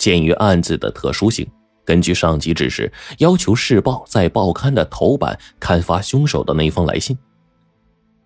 [0.00, 1.46] 鉴于案子的特殊性，
[1.84, 7.16] 根据上级指示，要求《市报》在报刊的头版刊发凶手的那封来信。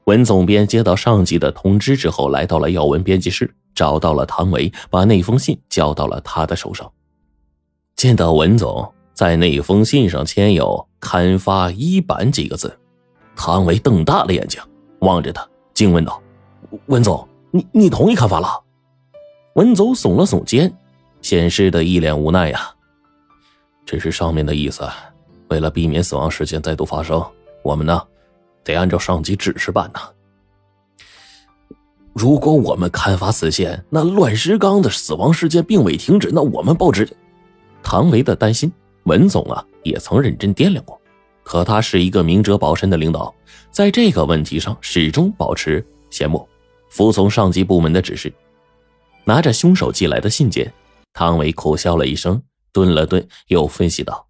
[0.05, 6.89] 文总编接到上级的通知之后，来到了要闻编辑室，找到了唐维，把那封信交到了他的手上。
[7.97, 12.79] 见到文总，在那封信上签有“刊发一版”几个字，
[13.35, 14.61] 唐维瞪大了眼睛
[15.01, 16.23] 望着他，惊问道
[16.87, 18.63] ：“文总，你你同意刊发了？”
[19.57, 20.73] 文总耸了耸肩，
[21.25, 22.71] 显示的一脸无奈呀。
[23.87, 24.87] 这是上面的意思，
[25.49, 27.25] 为了避免死亡事件再度发生，
[27.63, 27.99] 我们呢，
[28.63, 30.01] 得按照上级指示办呐。
[32.13, 37.09] 如果我们刊发此线，那乱石刚的死亡事件并未停止，那我们报纸……
[37.83, 38.71] 唐维的担心，
[39.05, 41.01] 文总啊也曾认真掂量过，
[41.43, 43.35] 可他是一个明哲保身的领导，
[43.71, 46.47] 在这个问题上始终保持缄默，
[46.91, 48.31] 服从上级部门的指示。
[49.25, 50.71] 拿着凶手寄来的信件，
[51.15, 54.27] 汤唯苦笑了一声，顿了顿，又分析道：“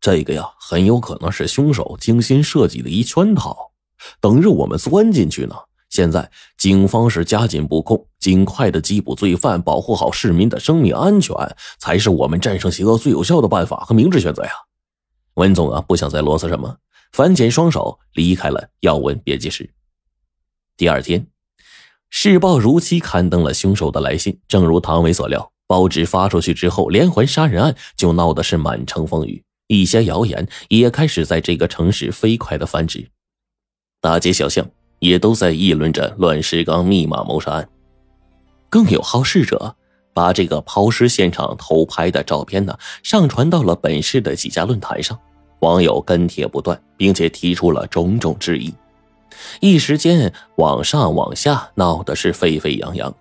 [0.00, 3.70] 这个呀，很有可能是凶手精心设计的一圈套，
[4.20, 5.54] 等着我们钻进去呢。
[5.88, 11.32] 现在警方是加紧布控，尽快的缉捕罪犯，保护好市民的生命安全，
[11.78, 14.50] 才是我们战胜邪恶最有效的办法和明智选择呀。”
[15.34, 16.76] 文总啊，不想再啰嗦什么，
[17.12, 19.72] 反剪双手离开了要闻编辑室。
[20.76, 21.24] 第二天。
[22.18, 33.06] 市报如期刊登了凶手的来信，正如唐伟所料，报纸发出去之后，连环杀人案就闹得是满城风雨，一些谣言也开始在这个城市飞快的繁殖，
[34.00, 34.66] 大街小巷
[34.98, 37.68] 也都在议论着乱石岗密码谋杀案，
[38.70, 39.76] 更有好事者
[40.14, 45.16] 把这个抛尸现场偷拍的照片呢上传到了本市的几家论坛上，
[45.60, 48.72] 网友跟帖不断，并且提出了种种质疑。
[49.60, 53.14] 一时间，往上往下闹的是沸沸扬扬，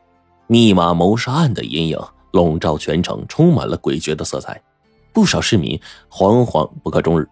[0.47, 1.99] 密码谋杀案的阴影
[2.31, 4.61] 笼罩全城，充满了诡谲的色彩。
[5.13, 7.27] 不少市民惶惶不可终日，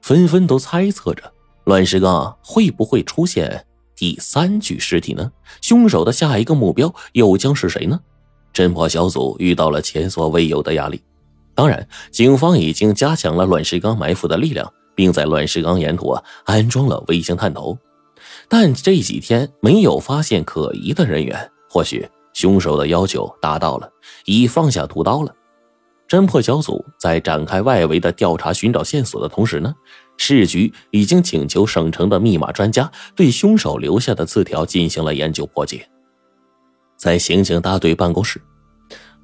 [0.00, 1.22] 纷纷都猜测着
[1.64, 3.64] 乱石岗会不会出现
[3.94, 5.30] 第三具尸体呢？
[5.60, 8.00] 凶手的下一个目标又将是谁呢？
[8.54, 11.02] 侦破小组遇到了前所未有的压力。
[11.54, 17.76] 当然，警方已经加强了乱石岗埋伏的力量，并在乱石岗沿途啊安装了卫星探头。
[18.54, 23.90] 但这几天没有发现可疑的人员，或许凶手的要求达到了，
[24.26, 25.34] 已放下屠刀了。
[26.06, 29.72] 侦破小组在展开外围的调查、寻找线索的同时呢，
[30.18, 35.88] 市局已经请求省城的密码专家对凶手留下的字条进行了研究破解。
[36.98, 38.38] 在刑警大队办公室，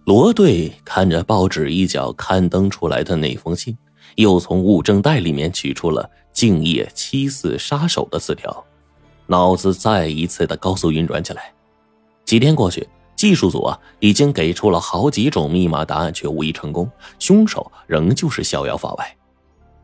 [0.07, 3.77] 罗队看着报纸一角刊登出来的那封信，
[4.17, 8.65] 又从物证袋里面取出了“敬业七四杀手”的字条。
[9.31, 11.53] 脑子再一次的高速运转起来。
[12.25, 16.91] 几天过去，技术组啊已经给出了好几种密码答案，却无一成功。
[17.19, 19.17] 凶手仍旧是逍遥法外。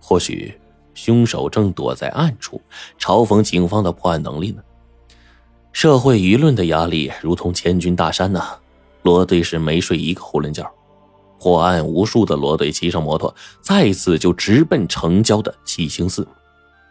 [0.01, 0.59] 或许，
[0.95, 2.61] 凶手正躲在暗处，
[2.99, 4.63] 嘲讽警方的破案能力呢？
[5.73, 8.57] 社会舆论的压力如同千钧大山呐。
[9.03, 10.67] 罗队是没睡一个囫囵觉。
[11.39, 16.27] 破案无数的罗队骑上摩托，再次就直奔城郊的七星寺。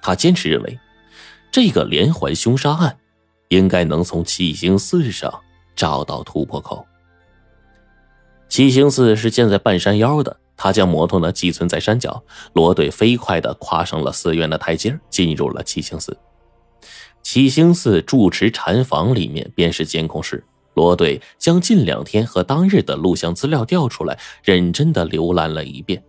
[0.02, 0.80] 他坚持认为。
[1.54, 2.98] 这个连环凶杀案，
[3.50, 5.32] 应该能从七星寺上
[5.76, 6.84] 找到突破口。
[8.50, 16.18] 七星寺是建在半山腰的，他将摩托呢寄存在山脚，罗队飞快的跨上了寺院的台阶，进入了七星寺。
[17.22, 20.44] 七星寺住持禅房里面便是监控室，
[20.74, 26.04] 罗队将近两天和当日的录像资料调出来，认真的浏览了一遍。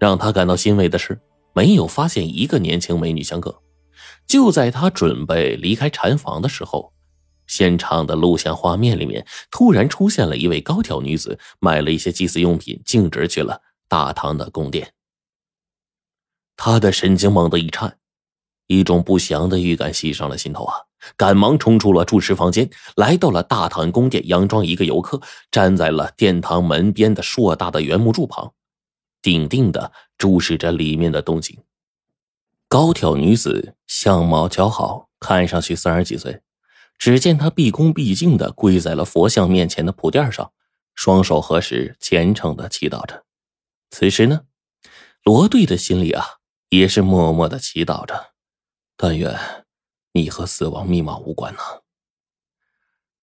[0.00, 1.16] 让他感到欣慰的是，
[1.52, 3.56] 没有发现一个年轻美女相克。
[4.26, 6.92] 就在他准备离开禅房的时候，
[7.46, 14.92] 现场的录像画面里面突然出现了一位高挑女子，买了一些祭祀用品，径直去了大唐的宫殿。
[16.56, 17.98] 他的神经猛地一颤，
[18.66, 20.76] 一种不祥的预感袭上了心头啊！
[21.16, 25.18] 赶忙冲出了住持房间，来到了大唐宫殿，佯装一个游客，
[25.50, 28.52] 站在了殿堂门边的硕大的圆木柱旁，
[29.22, 31.58] 定定的注视着里面的动静。
[32.70, 36.40] 高挑女子相貌姣好，看上去三十几岁。
[36.96, 40.52] 只见她毕恭毕敬的跪在了佛像面前的铺垫上，
[40.94, 43.24] 双手合十，虔诚的祈祷着。
[43.90, 44.42] 此时呢，
[45.24, 46.24] 罗队的心里啊，
[46.68, 48.34] 也是默默的祈祷着：
[48.96, 49.36] 但愿
[50.12, 51.58] 你和死亡密码无关呢。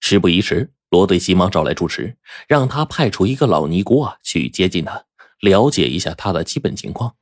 [0.01, 2.17] 事不宜迟，罗队急忙找来住持，
[2.49, 5.05] 让他派出一个老尼姑啊去接近他，
[5.39, 7.15] 了解一下他的基本情况。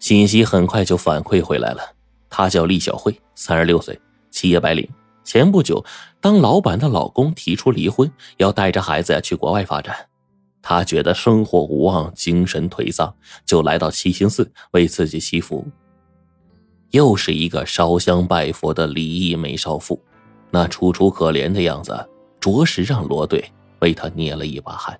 [0.00, 1.82] 信息很快就反馈回来了，
[2.28, 4.00] 她叫厉小慧，三十六岁，
[4.30, 4.88] 企业白领。
[5.22, 5.84] 前不久，
[6.20, 9.94] 当老板的老公提出离婚，要带着孩子呀去国外发展。
[10.62, 13.14] 他觉得生活无望，精神颓丧，
[13.44, 15.64] 就来到七星寺为自己祈福。
[16.90, 20.02] 又是一个烧香拜佛的离异美少妇，
[20.50, 22.08] 那楚楚可怜的样子，
[22.40, 23.44] 着实让罗队
[23.80, 24.98] 为她捏了一把汗。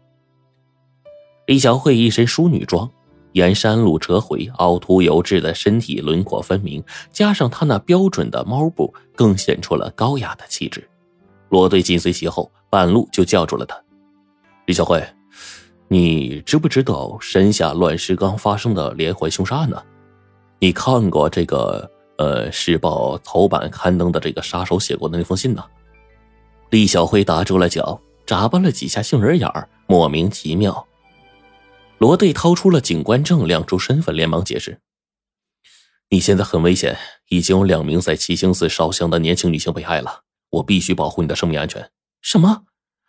[1.47, 2.89] 李小慧一身淑女装，
[3.33, 6.83] 沿山路折回，凹凸有致的身体轮廓分明，
[7.13, 10.89] 加上他那标准的猫步，更显出了高雅的气质。
[11.49, 13.77] 罗队紧随其后，半路就叫住了他
[14.67, 15.03] ：“李小慧。”
[15.93, 19.83] 你知不知道山下乱石岗发生的连环凶杀案呢？
[20.61, 25.65] 你看过这个呃《时报》头版刊登的这个杀手写过的那封信呢？
[26.71, 30.87] 李小辉打住了脚，眨巴了几下杏仁眼儿，莫名其妙。
[32.01, 34.81] 罗队掏出了警官证，亮出身份，连忙解释
[36.09, 36.97] ：“你现在很危险，
[37.29, 41.91] 已经有两名在七星寺烧香的年轻女性被害了，我必须保护你的生命安全。”
[42.23, 42.63] 什么？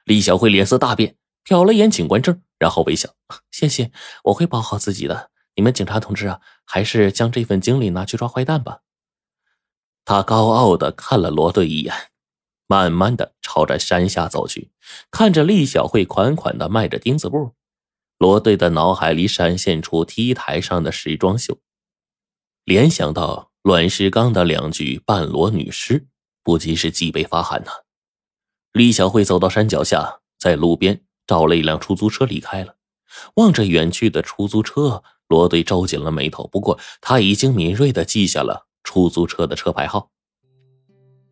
[0.04, 1.16] 李小慧脸色大变。
[1.46, 3.10] 瞟了眼警官证，然后微笑
[3.50, 3.94] ：“谢谢，
[4.26, 5.32] 我会保好自己的。
[5.56, 8.80] 你们警察同志啊，还是将这份精力拿去抓坏蛋吧。”
[10.04, 11.96] 他高傲的看了罗队一眼，
[12.68, 14.72] 慢慢的朝着山下走去。
[15.10, 17.54] 看着厉小慧款款的迈着钉子步，
[18.22, 21.58] 罗队的脑海里闪现出 T 台上的时装秀，
[22.66, 26.06] 联想到阮世刚的两句半裸女尸，
[26.44, 27.72] 不禁是脊背发寒呐。
[28.74, 31.02] 李小慧走到山脚下，在路边。
[31.26, 32.76] 找了一辆出租车离开了，
[33.38, 36.46] 望着远去的出租车，罗队皱紧了眉头。
[36.48, 40.12] 不过他已经敏锐的记下了出租车的车牌号。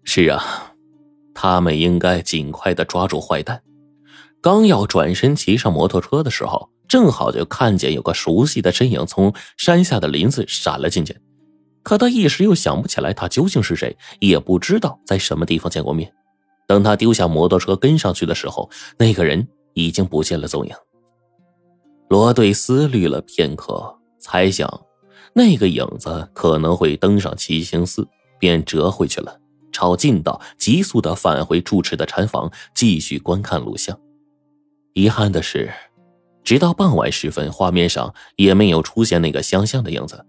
[0.04, 0.74] 是啊，
[1.36, 3.62] 他们应该尽快的抓住坏蛋。
[4.42, 11.18] 刚要转身骑上摩托车的时候，正好就看见有个熟悉的身影从山下的林子闪了进去。
[11.84, 16.14] 可他一时又想不起来他究竟是谁，也不知道在什么地方见过面。
[16.68, 19.48] 等他丢下摩托车跟上去的时候，那个人。
[19.76, 20.74] 已经不见了踪影。
[22.10, 24.68] 罗队思虑了片刻，猜想
[25.32, 28.06] 那个影子可能会登上七星寺，
[28.40, 29.40] 便折回去了，
[29.72, 33.98] 朝近道急速的返回住持的禅房，继续观看录像。
[34.94, 35.72] 遗憾的是，
[36.44, 40.26] 直到傍晚时分，画面上也没有出现那个相像的影子。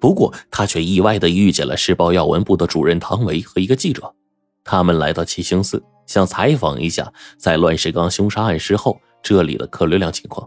[0.00, 4.14] 不过，他却意外的遇见了《时报》要闻部的主任唐维和一个记者，
[4.62, 5.82] 他们来到七星寺。
[6.06, 10.46] 想采访一下，在乱石岗凶杀案事后，这里的客流量情况。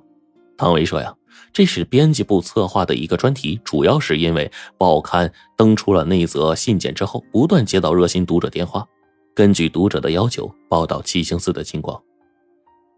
[0.55, 1.11] 唐维说：“呀，
[1.51, 8.87] 这是编辑部策划的一个专题，主要是因为报刊登出了那则信件之后，不断接到热心读者电话，
[9.33, 11.99] 根据读者的要求报道七星寺的情况。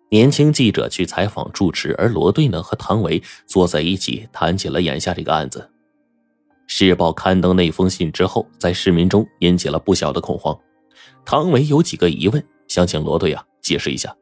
[0.09, 5.69] 年轻记者去采访住持，而罗队呢和唐维坐在一起谈起了眼下这个案子。
[6.65, 10.57] 市报刊登那封信之后，在市民中引起了不小的恐慌。”
[11.25, 14.15] 唐维有几个疑问，想请罗队啊解释一下。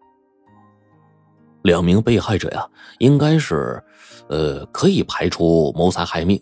[1.63, 2.67] 两名被害者呀，
[2.99, 3.81] 应该是，
[4.29, 6.41] 呃，可以排除谋财害命。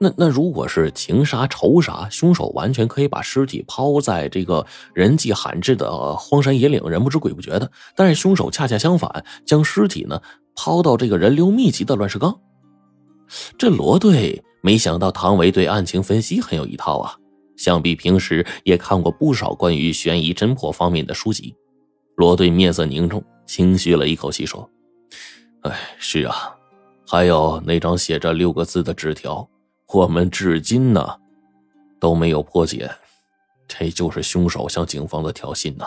[0.00, 7.70] 那那如果是情杀、仇杀，凶手完全可以把尸体抛在这个人迹罕至的荒山野岭，人不知鬼不觉的。
[7.96, 10.20] 但是凶手恰恰相反，将尸体呢
[10.54, 12.40] 抛到这个人流密集的乱石岗。
[13.58, 17.14] 这罗队没想到唐维对案情分析很有一套啊。
[17.56, 21.52] 想必平时也看过不少关于悬疑侦破方面的书籍。
[22.14, 24.70] 罗队面色凝重，轻吁了一口气说
[25.62, 26.54] ：“哎，是啊，
[27.04, 29.48] 还有那张写着六个字的纸条，
[29.92, 31.16] 我们至今呢
[31.98, 32.90] 都没有破解，
[33.66, 35.86] 这就是凶手向警方的挑衅呢。”